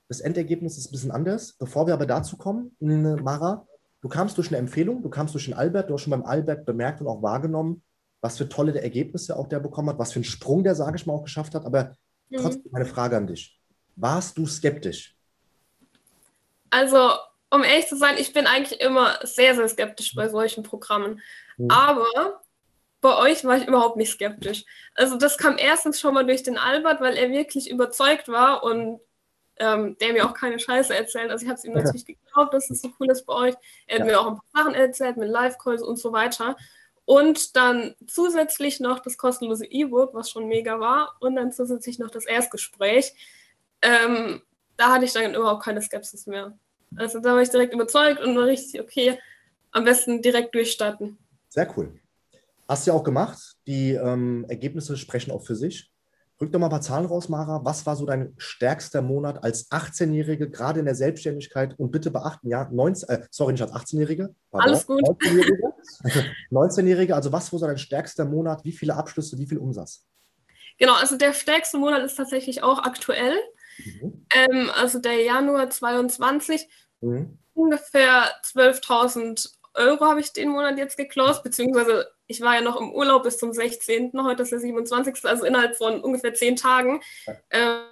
Das 0.07 0.21
Endergebnis 0.21 0.77
ist 0.77 0.89
ein 0.89 0.91
bisschen 0.91 1.11
anders. 1.11 1.53
Bevor 1.53 1.87
wir 1.87 1.93
aber 1.93 2.05
dazu 2.05 2.37
kommen, 2.37 2.75
Mara, 2.79 3.67
du 4.01 4.09
kamst 4.09 4.37
durch 4.37 4.49
eine 4.49 4.57
Empfehlung, 4.57 5.01
du 5.01 5.09
kamst 5.09 5.33
durch 5.33 5.45
den 5.45 5.53
Albert, 5.53 5.89
du 5.89 5.93
hast 5.93 6.01
schon 6.01 6.11
beim 6.11 6.25
Albert 6.25 6.65
bemerkt 6.65 7.01
und 7.01 7.07
auch 7.07 7.21
wahrgenommen, 7.21 7.83
was 8.21 8.37
für 8.37 8.49
tolle 8.49 8.79
Ergebnisse 8.81 9.37
auch 9.37 9.47
der 9.47 9.59
bekommen 9.59 9.89
hat, 9.89 9.99
was 9.99 10.11
für 10.11 10.17
einen 10.17 10.23
Sprung 10.25 10.63
der, 10.63 10.75
sage 10.75 10.97
ich 10.97 11.05
mal, 11.05 11.13
auch 11.13 11.23
geschafft 11.23 11.55
hat. 11.55 11.65
Aber 11.65 11.95
mhm. 12.29 12.37
trotzdem 12.37 12.71
meine 12.71 12.85
Frage 12.85 13.17
an 13.17 13.27
dich. 13.27 13.59
Warst 13.95 14.37
du 14.37 14.45
skeptisch? 14.45 15.15
Also, 16.69 17.11
um 17.49 17.63
ehrlich 17.63 17.87
zu 17.87 17.97
sein, 17.97 18.15
ich 18.17 18.33
bin 18.33 18.45
eigentlich 18.45 18.79
immer 18.81 19.17
sehr, 19.23 19.55
sehr 19.55 19.67
skeptisch 19.67 20.15
bei 20.15 20.29
solchen 20.29 20.63
Programmen. 20.63 21.21
Mhm. 21.59 21.69
Aber 21.69 22.41
bei 23.01 23.15
euch 23.17 23.45
war 23.45 23.57
ich 23.57 23.67
überhaupt 23.67 23.97
nicht 23.97 24.11
skeptisch. 24.11 24.65
Also 24.95 25.17
das 25.17 25.37
kam 25.37 25.57
erstens 25.57 25.99
schon 25.99 26.13
mal 26.13 26.25
durch 26.25 26.43
den 26.43 26.57
Albert, 26.57 27.01
weil 27.01 27.15
er 27.15 27.31
wirklich 27.31 27.69
überzeugt 27.69 28.27
war 28.27 28.63
und 28.63 28.99
ähm, 29.57 29.97
der 29.99 30.13
mir 30.13 30.25
auch 30.25 30.33
keine 30.33 30.57
Scheiße 30.57 30.95
erzählt. 30.95 31.29
Also 31.31 31.43
ich 31.43 31.49
habe 31.49 31.57
es 31.57 31.65
ihm 31.65 31.73
natürlich 31.73 32.05
geglaubt, 32.05 32.53
dass 32.53 32.69
es 32.69 32.81
so 32.81 32.89
cool 32.99 33.11
ist 33.11 33.25
bei 33.25 33.33
euch. 33.33 33.55
Er 33.87 33.99
hat 33.99 34.05
ja. 34.07 34.11
mir 34.11 34.19
auch 34.19 34.27
ein 34.27 34.39
paar 34.53 34.63
Sachen 34.63 34.73
erzählt 34.73 35.17
mit 35.17 35.29
Live-Calls 35.29 35.81
und 35.81 35.97
so 35.97 36.11
weiter. 36.11 36.55
Und 37.05 37.55
dann 37.55 37.95
zusätzlich 38.07 38.79
noch 38.79 38.99
das 38.99 39.17
kostenlose 39.17 39.65
E-Book, 39.65 40.13
was 40.13 40.29
schon 40.29 40.47
mega 40.47 40.79
war. 40.79 41.15
Und 41.19 41.35
dann 41.35 41.51
zusätzlich 41.51 41.99
noch 41.99 42.09
das 42.09 42.25
Erstgespräch. 42.25 43.13
Ähm, 43.81 44.41
da 44.77 44.93
hatte 44.93 45.05
ich 45.05 45.13
dann 45.13 45.35
überhaupt 45.35 45.63
keine 45.63 45.81
Skepsis 45.81 46.25
mehr. 46.25 46.57
Also 46.95 47.19
da 47.19 47.33
war 47.33 47.41
ich 47.41 47.49
direkt 47.49 47.73
überzeugt 47.73 48.21
und 48.21 48.37
war 48.37 48.45
richtig, 48.45 48.79
okay, 48.79 49.19
am 49.71 49.83
besten 49.83 50.21
direkt 50.21 50.55
durchstarten. 50.55 51.17
Sehr 51.59 51.77
cool. 51.77 51.99
Hast 52.69 52.87
du 52.87 52.91
ja 52.91 52.97
auch 52.97 53.03
gemacht. 53.03 53.37
Die 53.67 53.91
ähm, 53.91 54.45
Ergebnisse 54.47 54.95
sprechen 54.95 55.31
auch 55.31 55.45
für 55.45 55.57
sich. 55.57 55.91
Rück 56.39 56.53
doch 56.53 56.59
mal 56.59 56.67
ein 56.67 56.71
paar 56.71 56.79
Zahlen 56.79 57.05
raus, 57.05 57.27
Mara. 57.27 57.65
Was 57.65 57.85
war 57.85 57.97
so 57.97 58.05
dein 58.05 58.33
stärkster 58.37 59.01
Monat 59.01 59.43
als 59.43 59.69
18-Jährige, 59.69 60.49
gerade 60.49 60.79
in 60.79 60.85
der 60.85 60.95
Selbstständigkeit? 60.95 61.77
Und 61.77 61.91
bitte 61.91 62.11
beachten, 62.11 62.47
ja, 62.47 62.69
19, 62.71 63.09
äh, 63.09 63.27
sorry, 63.29 63.51
nicht 63.51 63.61
als 63.61 63.73
18-Jährige. 63.73 64.33
Alles 64.53 64.87
gut. 64.87 65.01
19-Jährige. 65.01 65.73
19-Jährige, 66.49 67.15
also 67.17 67.33
was 67.33 67.51
war 67.51 67.59
so 67.59 67.67
dein 67.67 67.77
stärkster 67.77 68.23
Monat? 68.23 68.63
Wie 68.63 68.71
viele 68.71 68.95
Abschlüsse, 68.95 69.37
wie 69.37 69.45
viel 69.45 69.57
Umsatz? 69.57 70.05
Genau, 70.77 70.93
also 70.93 71.17
der 71.17 71.33
stärkste 71.33 71.77
Monat 71.77 72.05
ist 72.05 72.15
tatsächlich 72.15 72.63
auch 72.63 72.79
aktuell. 72.83 73.35
Mhm. 73.83 74.25
Ähm, 74.33 74.71
also 74.73 74.99
der 74.99 75.21
Januar 75.23 75.69
22, 75.69 76.69
mhm. 77.01 77.37
ungefähr 77.53 78.29
12.000 78.45 79.58
Euro 79.73 80.05
habe 80.05 80.19
ich 80.19 80.33
den 80.33 80.49
Monat 80.49 80.77
jetzt 80.77 80.97
geclosed, 80.97 81.43
beziehungsweise 81.43 82.11
ich 82.27 82.41
war 82.41 82.55
ja 82.55 82.61
noch 82.61 82.79
im 82.79 82.91
Urlaub 82.91 83.23
bis 83.23 83.37
zum 83.37 83.53
16. 83.53 84.11
Heute 84.23 84.43
ist 84.43 84.51
der 84.51 84.59
27. 84.59 85.25
Also 85.25 85.45
innerhalb 85.45 85.75
von 85.75 86.01
ungefähr 86.01 86.33
zehn 86.33 86.55
Tagen. 86.55 87.01
Ähm, 87.49 87.83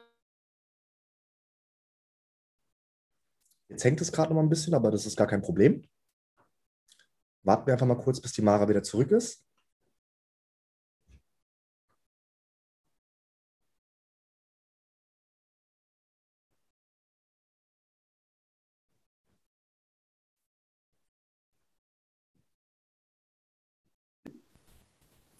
jetzt 3.69 3.83
hängt 3.83 4.01
es 4.01 4.11
gerade 4.11 4.29
noch 4.29 4.35
mal 4.35 4.43
ein 4.43 4.49
bisschen, 4.49 4.73
aber 4.73 4.91
das 4.91 5.05
ist 5.05 5.17
gar 5.17 5.27
kein 5.27 5.41
Problem. 5.41 5.87
warten 7.43 7.67
wir 7.67 7.73
einfach 7.73 7.87
mal 7.87 7.95
kurz, 7.95 8.19
bis 8.19 8.33
die 8.33 8.41
Mara 8.41 8.67
wieder 8.67 8.83
zurück 8.83 9.11
ist. 9.11 9.46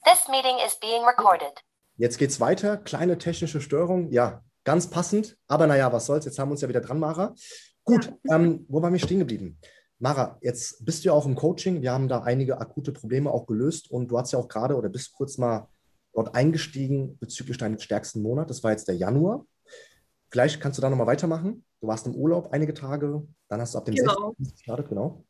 This 0.08 0.30
meeting 0.30 0.56
is 0.66 0.80
being 0.80 1.04
recorded. 1.04 1.52
Jetzt 1.98 2.18
geht's 2.18 2.40
weiter. 2.40 2.78
Kleine 2.78 3.18
technische 3.18 3.60
Störung. 3.60 4.10
Ja, 4.10 4.42
ganz 4.64 4.90
passend. 4.90 5.36
Aber 5.50 5.68
naja, 5.68 5.92
was 5.92 6.06
soll's. 6.06 6.24
Jetzt 6.24 6.40
haben 6.40 6.48
wir 6.48 6.54
uns 6.54 6.62
ja 6.62 6.70
wieder 6.70 6.80
dran, 6.80 6.98
Mara. 6.98 7.36
Gut, 7.84 8.14
ähm, 8.32 8.66
wo 8.70 8.82
waren 8.82 8.94
wir 8.94 9.02
stehen 9.02 9.20
geblieben? 9.20 9.60
Mara, 10.00 10.38
jetzt 10.42 10.86
bist 10.86 11.04
du 11.04 11.08
ja 11.10 11.14
auch 11.14 11.26
im 11.26 11.36
Coaching. 11.36 11.82
Wir 11.82 11.92
haben 11.92 12.08
da 12.08 12.22
einige 12.22 12.62
akute 12.62 12.94
Probleme 12.94 13.30
auch 13.32 13.48
gelöst 13.48 13.92
und 13.92 14.08
du 14.08 14.18
hast 14.18 14.32
ja 14.32 14.40
auch 14.40 14.48
gerade 14.48 14.78
oder 14.78 14.88
bist 14.88 15.12
kurz 15.14 15.38
mal 15.38 15.68
dort 16.14 16.34
eingestiegen 16.34 17.18
bezüglich 17.20 17.58
deines 17.58 17.84
stärksten 17.84 18.22
Monats. 18.22 18.48
Das 18.48 18.64
war 18.64 18.72
jetzt 18.72 18.88
der 18.88 18.96
Januar. 18.96 19.46
Vielleicht 20.32 20.62
kannst 20.62 20.78
du 20.78 20.82
da 20.82 20.90
nochmal 20.90 21.08
weitermachen. 21.08 21.66
Du 21.82 21.88
warst 21.88 22.08
im 22.08 22.16
Urlaub 22.16 22.54
einige 22.54 22.74
Tage, 22.74 23.28
dann 23.50 23.60
hast 23.60 23.74
du 23.74 23.78
ab 23.80 23.84
dem 23.84 23.96
Genau. 23.96 24.34
16. 24.38 24.54
gestartet, 24.56 24.88
genau. 24.88 25.26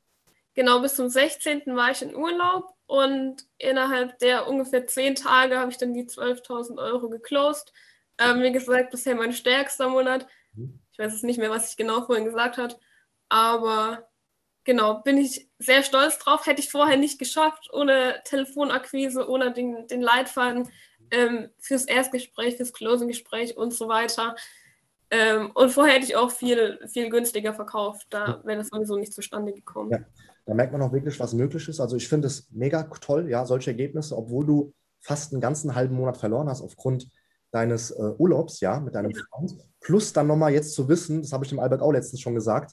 Genau, 0.54 0.82
bis 0.82 0.96
zum 0.96 1.10
16. 1.10 1.62
war 1.76 1.90
ich 1.90 2.04
in 2.04 2.16
Urlaub 2.16 2.77
und 2.88 3.46
innerhalb 3.58 4.18
der 4.20 4.48
ungefähr 4.48 4.88
zehn 4.88 5.14
Tage 5.14 5.60
habe 5.60 5.72
ich 5.72 5.78
dann 5.78 5.94
die 5.94 6.06
12.000 6.06 6.78
Euro 6.78 7.10
geclosed. 7.10 7.74
Ähm, 8.18 8.42
wie 8.42 8.52
gesagt, 8.52 8.92
bisher 8.92 9.16
mein 9.16 9.34
stärkster 9.34 9.90
Monat. 9.90 10.26
Mhm. 10.54 10.80
Ich 10.92 10.98
weiß 10.98 11.12
jetzt 11.12 11.24
nicht 11.24 11.38
mehr, 11.38 11.52
was 11.52 11.70
ich 11.70 11.78
genau 11.78 12.02
vorhin 12.02 12.26
gesagt 12.26 12.58
habe, 12.58 12.76
aber 13.30 14.08
genau, 14.64 15.02
bin 15.02 15.18
ich 15.18 15.50
sehr 15.60 15.84
stolz 15.84 16.18
drauf. 16.18 16.46
Hätte 16.46 16.62
ich 16.62 16.72
vorher 16.72 16.98
nicht 16.98 17.20
geschafft, 17.20 17.70
ohne 17.74 18.22
Telefonakquise, 18.24 19.30
ohne 19.30 19.52
den, 19.52 19.86
den 19.88 20.02
Leitfaden 20.02 20.70
ähm, 21.12 21.50
fürs 21.60 21.86
Erstgespräch, 21.86 22.56
fürs 22.56 22.74
Closing-Gespräch 22.74 23.58
und 23.58 23.74
so 23.74 23.90
weiter. 23.90 24.36
Ähm, 25.12 25.52
und 25.54 25.70
vorher 25.72 25.96
hätte 25.96 26.06
ich 26.06 26.16
auch 26.16 26.32
viel, 26.32 26.80
viel 26.88 27.10
günstiger 27.10 27.54
verkauft. 27.54 28.08
Da 28.10 28.42
wäre 28.44 28.60
das 28.60 28.70
sowieso 28.70 28.96
nicht 28.96 29.14
zustande 29.14 29.54
gekommen. 29.54 29.92
Ja. 29.92 30.00
Da 30.48 30.54
merkt 30.54 30.72
man 30.72 30.82
auch 30.82 30.94
wirklich, 30.94 31.20
was 31.20 31.34
möglich 31.34 31.68
ist. 31.68 31.82
Also 31.82 31.98
ich 31.98 32.08
finde 32.08 32.28
es 32.28 32.50
mega 32.52 32.84
toll, 32.84 33.30
ja, 33.30 33.46
solche 33.46 33.72
Ergebnisse, 33.72 34.18
obwohl 34.18 34.46
du 34.46 34.74
fast 35.02 35.34
einen 35.34 35.42
ganzen 35.42 35.76
halben 35.76 35.96
Monat 35.96 36.18
verloren 36.18 36.48
hast 36.50 36.62
aufgrund 36.62 37.08
deines 37.52 37.92
äh, 37.92 38.14
Urlaubs, 38.18 38.62
ja, 38.62 38.80
mit 38.80 38.96
deinem 38.96 39.14
Freund. 39.14 39.58
Plus 39.82 40.14
dann 40.14 40.28
nochmal 40.28 40.54
jetzt 40.54 40.74
zu 40.74 40.88
wissen, 40.88 41.22
das 41.22 41.34
habe 41.34 41.44
ich 41.44 41.50
dem 41.50 41.60
Albert 41.60 41.82
auch 41.82 41.92
letztens 41.92 42.22
schon 42.22 42.34
gesagt, 42.34 42.72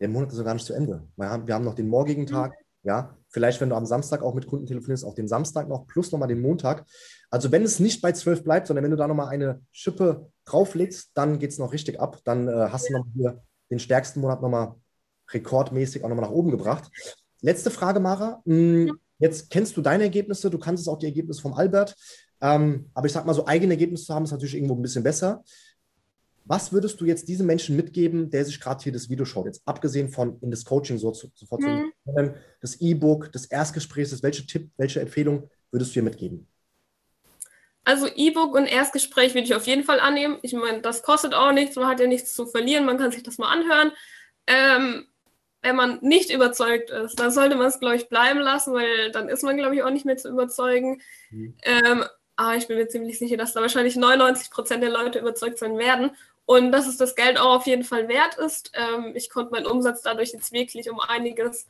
der 0.00 0.08
Monat 0.08 0.30
ist 0.30 0.38
noch 0.38 0.44
gar 0.44 0.54
nicht 0.54 0.64
zu 0.64 0.72
Ende. 0.72 1.06
Wir 1.16 1.28
haben, 1.28 1.46
wir 1.48 1.54
haben 1.54 1.64
noch 1.64 1.74
den 1.74 1.88
morgigen 1.88 2.26
Tag, 2.26 2.54
ja, 2.84 3.16
vielleicht, 3.28 3.60
wenn 3.60 3.70
du 3.70 3.76
am 3.76 3.86
Samstag 3.86 4.22
auch 4.22 4.34
mit 4.34 4.46
Kunden 4.46 4.66
telefonierst, 4.66 5.04
auch 5.04 5.14
den 5.14 5.28
Samstag 5.28 5.68
noch, 5.68 5.86
plus 5.88 6.12
nochmal 6.12 6.28
den 6.28 6.40
Montag. 6.40 6.86
Also 7.28 7.50
wenn 7.50 7.64
es 7.64 7.80
nicht 7.80 8.00
bei 8.02 8.12
12 8.12 8.44
bleibt, 8.44 8.66
sondern 8.68 8.84
wenn 8.84 8.90
du 8.90 8.96
da 8.96 9.08
nochmal 9.08 9.28
eine 9.28 9.60
Schippe 9.72 10.30
drauflegst, 10.44 11.10
dann 11.14 11.38
geht 11.38 11.50
es 11.50 11.58
noch 11.58 11.72
richtig 11.72 12.00
ab. 12.00 12.18
Dann 12.24 12.48
äh, 12.48 12.68
hast 12.70 12.88
du 12.88 12.94
noch 12.94 13.04
hier 13.14 13.42
den 13.70 13.78
stärksten 13.78 14.20
Monat 14.20 14.40
nochmal 14.42 14.76
rekordmäßig 15.32 16.04
auch 16.04 16.08
nochmal 16.08 16.26
nach 16.26 16.34
oben 16.34 16.50
gebracht. 16.50 16.90
Letzte 17.40 17.70
Frage, 17.70 18.00
Mara. 18.00 18.42
Hm, 18.46 18.98
Jetzt 19.20 19.50
kennst 19.50 19.76
du 19.76 19.82
deine 19.82 20.04
Ergebnisse, 20.04 20.50
du 20.50 20.58
kannst 20.58 20.80
es 20.82 20.88
auch 20.88 20.98
die 20.98 21.06
Ergebnisse 21.06 21.42
vom 21.42 21.52
Albert. 21.52 21.94
Ähm, 22.40 22.90
aber 22.94 23.06
ich 23.06 23.12
sag 23.12 23.26
mal, 23.26 23.34
so 23.34 23.46
eigene 23.46 23.74
Ergebnisse 23.74 24.06
zu 24.06 24.14
haben, 24.14 24.24
ist 24.24 24.30
natürlich 24.30 24.54
irgendwo 24.54 24.74
ein 24.74 24.82
bisschen 24.82 25.04
besser. 25.04 25.44
Was 26.46 26.72
würdest 26.72 26.98
du 27.00 27.04
jetzt 27.04 27.28
diesem 27.28 27.46
Menschen 27.46 27.76
mitgeben, 27.76 28.30
der 28.30 28.46
sich 28.46 28.58
gerade 28.58 28.82
hier 28.82 28.92
das 28.92 29.10
Video 29.10 29.26
schaut, 29.26 29.44
jetzt 29.44 29.60
abgesehen 29.66 30.08
von 30.08 30.38
in 30.40 30.50
das 30.50 30.64
Coaching 30.64 30.96
so 30.96 31.12
zu, 31.12 31.30
sofort 31.34 31.60
Mhm. 31.60 31.92
zu 32.06 32.34
das 32.62 32.80
E-Book, 32.80 33.30
das 33.30 33.44
Erstgespräch, 33.44 34.10
welche 34.22 34.46
Tipp, 34.46 34.70
welche 34.78 35.00
Empfehlung 35.00 35.50
würdest 35.70 35.90
du 35.90 35.94
hier 35.94 36.02
mitgeben? 36.02 36.48
Also 37.84 38.06
E-Book 38.06 38.54
und 38.54 38.66
Erstgespräch 38.66 39.34
würde 39.34 39.44
ich 39.44 39.54
auf 39.54 39.66
jeden 39.66 39.84
Fall 39.84 40.00
annehmen. 40.00 40.38
Ich 40.42 40.54
meine, 40.54 40.80
das 40.80 41.02
kostet 41.02 41.34
auch 41.34 41.52
nichts, 41.52 41.76
man 41.76 41.88
hat 41.88 42.00
ja 42.00 42.06
nichts 42.06 42.34
zu 42.34 42.46
verlieren, 42.46 42.86
man 42.86 42.96
kann 42.96 43.12
sich 43.12 43.22
das 43.22 43.36
mal 43.36 43.52
anhören. 43.52 43.92
Ähm, 44.46 45.06
wenn 45.62 45.76
man 45.76 45.98
nicht 46.00 46.30
überzeugt 46.30 46.90
ist, 46.90 47.20
dann 47.20 47.30
sollte 47.30 47.56
man 47.56 47.66
es, 47.66 47.80
glaube 47.80 47.96
ich, 47.96 48.08
bleiben 48.08 48.40
lassen, 48.40 48.72
weil 48.72 49.10
dann 49.10 49.28
ist 49.28 49.42
man, 49.42 49.56
glaube 49.56 49.74
ich, 49.74 49.82
auch 49.82 49.90
nicht 49.90 50.06
mehr 50.06 50.16
zu 50.16 50.28
überzeugen. 50.28 51.02
Mhm. 51.30 51.54
Ähm, 51.62 52.04
aber 52.36 52.56
ich 52.56 52.68
bin 52.68 52.78
mir 52.78 52.88
ziemlich 52.88 53.18
sicher, 53.18 53.36
dass 53.36 53.52
da 53.52 53.60
wahrscheinlich 53.60 53.96
99 53.96 54.50
Prozent 54.50 54.82
der 54.82 54.90
Leute 54.90 55.18
überzeugt 55.18 55.58
sein 55.58 55.76
werden 55.76 56.12
und 56.46 56.72
dass 56.72 56.86
es 56.86 56.96
das 56.96 57.14
Geld 57.14 57.38
auch 57.38 57.56
auf 57.56 57.66
jeden 57.66 57.84
Fall 57.84 58.08
wert 58.08 58.38
ist. 58.38 58.72
Ähm, 58.74 59.12
ich 59.14 59.28
konnte 59.28 59.52
meinen 59.52 59.66
Umsatz 59.66 60.02
dadurch 60.02 60.32
jetzt 60.32 60.52
wirklich 60.52 60.90
um 60.90 60.98
einiges 60.98 61.68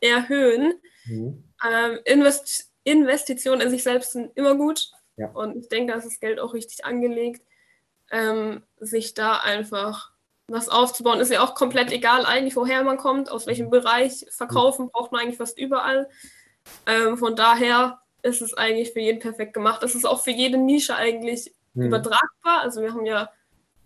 erhöhen. 0.00 0.74
Mhm. 1.06 1.44
Ähm, 1.66 1.98
Invest 2.04 2.70
Investitionen 2.84 3.60
in 3.60 3.70
sich 3.70 3.82
selbst 3.82 4.12
sind 4.12 4.30
immer 4.36 4.54
gut. 4.54 4.90
Ja. 5.16 5.28
Und 5.30 5.56
ich 5.56 5.68
denke, 5.68 5.92
da 5.92 5.98
ist 5.98 6.06
das 6.06 6.20
Geld 6.20 6.40
auch 6.40 6.54
richtig 6.54 6.84
angelegt. 6.84 7.42
Ähm, 8.10 8.62
sich 8.78 9.14
da 9.14 9.38
einfach 9.38 10.12
was 10.52 10.68
aufzubauen, 10.68 11.20
ist 11.20 11.30
ja 11.30 11.42
auch 11.42 11.54
komplett 11.54 11.92
egal 11.92 12.26
eigentlich, 12.26 12.56
woher 12.56 12.82
man 12.82 12.96
kommt, 12.96 13.30
aus 13.30 13.46
welchem 13.46 13.70
Bereich. 13.70 14.26
Verkaufen 14.30 14.90
braucht 14.90 15.12
man 15.12 15.22
eigentlich 15.22 15.38
fast 15.38 15.58
überall. 15.58 16.08
Ähm, 16.86 17.16
von 17.16 17.36
daher 17.36 18.00
ist 18.22 18.42
es 18.42 18.54
eigentlich 18.54 18.92
für 18.92 19.00
jeden 19.00 19.20
perfekt 19.20 19.54
gemacht. 19.54 19.82
Es 19.82 19.94
ist 19.94 20.04
auch 20.04 20.22
für 20.22 20.30
jede 20.30 20.58
Nische 20.58 20.94
eigentlich 20.94 21.54
Mhm. 21.74 21.86
übertragbar. 21.86 22.60
Also 22.62 22.82
wir 22.82 22.92
haben 22.92 23.06
ja, 23.06 23.30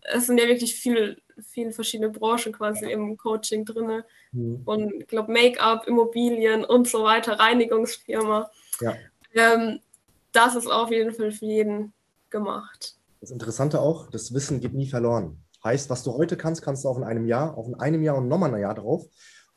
es 0.02 0.26
sind 0.26 0.38
ja 0.38 0.46
wirklich 0.46 0.74
viele, 0.74 1.18
viele 1.48 1.72
verschiedene 1.72 2.10
Branchen 2.10 2.52
quasi 2.52 2.90
im 2.90 3.16
Coaching 3.16 3.64
drin. 3.64 4.02
Mhm. 4.32 4.62
Und 4.64 4.94
ich 4.94 5.06
glaube, 5.06 5.32
Make-up, 5.32 5.86
Immobilien 5.86 6.64
und 6.64 6.88
so 6.88 7.04
weiter, 7.04 7.38
Reinigungsfirma. 7.38 8.50
Ja. 8.80 8.94
Ähm, 9.34 9.80
das 10.32 10.54
ist 10.56 10.66
auf 10.66 10.90
jeden 10.90 11.12
Fall 11.12 11.30
für 11.30 11.44
jeden 11.46 11.92
gemacht. 12.30 12.96
Das 13.20 13.30
Interessante 13.30 13.80
auch, 13.80 14.10
das 14.10 14.34
Wissen 14.34 14.60
geht 14.60 14.74
nie 14.74 14.88
verloren. 14.88 15.43
Heißt, 15.64 15.88
was 15.90 16.02
du 16.02 16.12
heute 16.12 16.36
kannst, 16.36 16.62
kannst 16.62 16.84
du 16.84 16.88
auch 16.88 16.98
in 16.98 17.04
einem 17.04 17.26
Jahr, 17.26 17.56
auch 17.56 17.68
in 17.68 17.74
einem 17.76 18.02
Jahr 18.02 18.16
und 18.16 18.28
nochmal 18.28 18.54
ein 18.54 18.60
Jahr 18.60 18.74
drauf. 18.74 19.04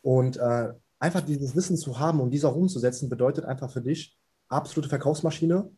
Und 0.01 0.37
äh, 0.37 0.73
einfach 0.99 1.21
dieses 1.21 1.55
Wissen 1.55 1.77
zu 1.77 1.99
haben 1.99 2.21
und 2.21 2.31
dies 2.31 2.45
auch 2.45 2.55
umzusetzen, 2.55 3.09
bedeutet 3.09 3.45
einfach 3.45 3.69
für 3.71 3.81
dich 3.81 4.17
absolute 4.47 4.89
Verkaufsmaschine. 4.89 5.69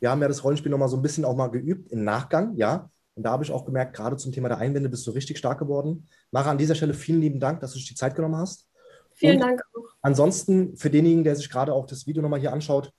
Wir 0.00 0.10
haben 0.10 0.20
ja 0.20 0.28
das 0.28 0.44
Rollenspiel 0.44 0.70
nochmal 0.70 0.88
so 0.88 0.96
ein 0.96 1.02
bisschen 1.02 1.24
auch 1.24 1.36
mal 1.36 1.48
geübt 1.48 1.90
im 1.90 2.04
Nachgang, 2.04 2.54
ja. 2.56 2.90
Und 3.14 3.24
da 3.24 3.32
habe 3.32 3.42
ich 3.42 3.50
auch 3.50 3.64
gemerkt, 3.64 3.96
gerade 3.96 4.16
zum 4.16 4.30
Thema 4.30 4.48
der 4.48 4.58
Einwände 4.58 4.88
bist 4.88 5.04
du 5.06 5.10
richtig 5.10 5.38
stark 5.38 5.58
geworden. 5.58 6.06
Mara, 6.30 6.50
an 6.50 6.58
dieser 6.58 6.76
Stelle 6.76 6.94
vielen 6.94 7.20
lieben 7.20 7.40
Dank, 7.40 7.60
dass 7.60 7.72
du 7.72 7.78
dich 7.78 7.88
die 7.88 7.96
Zeit 7.96 8.14
genommen 8.14 8.36
hast. 8.36 8.68
Vielen 9.14 9.36
Und 9.36 9.40
Dank 9.40 9.62
auch. 9.74 9.88
Ansonsten 10.02 10.76
für 10.76 10.90
denjenigen, 10.90 11.24
der 11.24 11.34
sich 11.34 11.50
gerade 11.50 11.72
auch 11.72 11.86
das 11.86 12.06
Video 12.06 12.22
nochmal 12.22 12.38
hier 12.38 12.52
anschaut, 12.52 12.92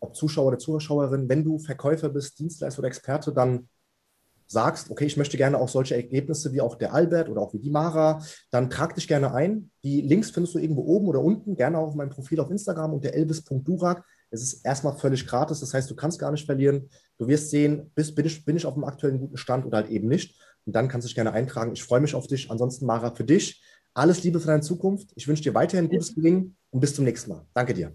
ob 0.00 0.16
Zuschauer 0.16 0.46
oder 0.46 0.58
Zuschauerin, 0.58 1.28
wenn 1.28 1.44
du 1.44 1.58
Verkäufer 1.58 2.08
bist, 2.08 2.38
Dienstleister 2.38 2.78
oder 2.78 2.88
Experte, 2.88 3.32
dann 3.32 3.68
sagst, 4.52 4.90
okay, 4.90 5.06
ich 5.06 5.16
möchte 5.16 5.36
gerne 5.36 5.58
auch 5.58 5.68
solche 5.68 5.94
Ergebnisse 5.94 6.52
wie 6.52 6.60
auch 6.60 6.76
der 6.76 6.94
Albert 6.94 7.28
oder 7.28 7.40
auch 7.40 7.52
wie 7.52 7.58
die 7.58 7.70
Mara, 7.70 8.22
dann 8.50 8.70
trag 8.70 8.94
dich 8.94 9.08
gerne 9.08 9.34
ein. 9.34 9.70
Die 9.82 10.00
Links 10.00 10.30
findest 10.30 10.54
du 10.54 10.58
irgendwo 10.58 10.82
oben 10.82 11.08
oder 11.08 11.20
unten, 11.20 11.56
gerne 11.56 11.78
auch 11.78 11.88
auf 11.88 11.94
meinem 11.94 12.10
Profil 12.10 12.40
auf 12.40 12.50
Instagram 12.50 12.94
unter 12.94 13.12
elvis.durak. 13.12 14.04
Es 14.30 14.42
ist 14.42 14.64
erstmal 14.64 14.96
völlig 14.96 15.26
gratis, 15.26 15.60
das 15.60 15.74
heißt, 15.74 15.90
du 15.90 15.96
kannst 15.96 16.18
gar 16.18 16.30
nicht 16.30 16.46
verlieren. 16.46 16.88
Du 17.18 17.26
wirst 17.28 17.50
sehen, 17.50 17.90
bist, 17.94 18.14
bin, 18.14 18.26
ich, 18.26 18.44
bin 18.44 18.56
ich 18.56 18.64
auf 18.64 18.74
dem 18.74 18.84
aktuellen 18.84 19.18
guten 19.18 19.36
Stand 19.36 19.66
oder 19.66 19.78
halt 19.78 19.90
eben 19.90 20.08
nicht. 20.08 20.38
Und 20.64 20.76
dann 20.76 20.88
kannst 20.88 21.04
du 21.04 21.08
dich 21.08 21.16
gerne 21.16 21.32
eintragen. 21.32 21.72
Ich 21.72 21.82
freue 21.82 22.00
mich 22.00 22.14
auf 22.14 22.28
dich. 22.28 22.50
Ansonsten, 22.50 22.86
Mara, 22.86 23.10
für 23.10 23.24
dich 23.24 23.62
alles 23.94 24.22
Liebe 24.22 24.40
für 24.40 24.46
deine 24.46 24.62
Zukunft. 24.62 25.10
Ich 25.14 25.28
wünsche 25.28 25.42
dir 25.42 25.54
weiterhin 25.54 25.88
gutes 25.88 26.14
Gelingen 26.14 26.56
und 26.70 26.80
bis 26.80 26.94
zum 26.94 27.04
nächsten 27.04 27.30
Mal. 27.30 27.46
Danke 27.54 27.74
dir. 27.74 27.92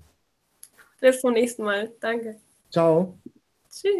Bis 0.99 1.21
zum 1.21 1.33
nächsten 1.33 1.63
Mal. 1.63 1.91
Danke. 1.99 2.37
Ciao. 2.71 3.17
Tschüss. 3.69 3.95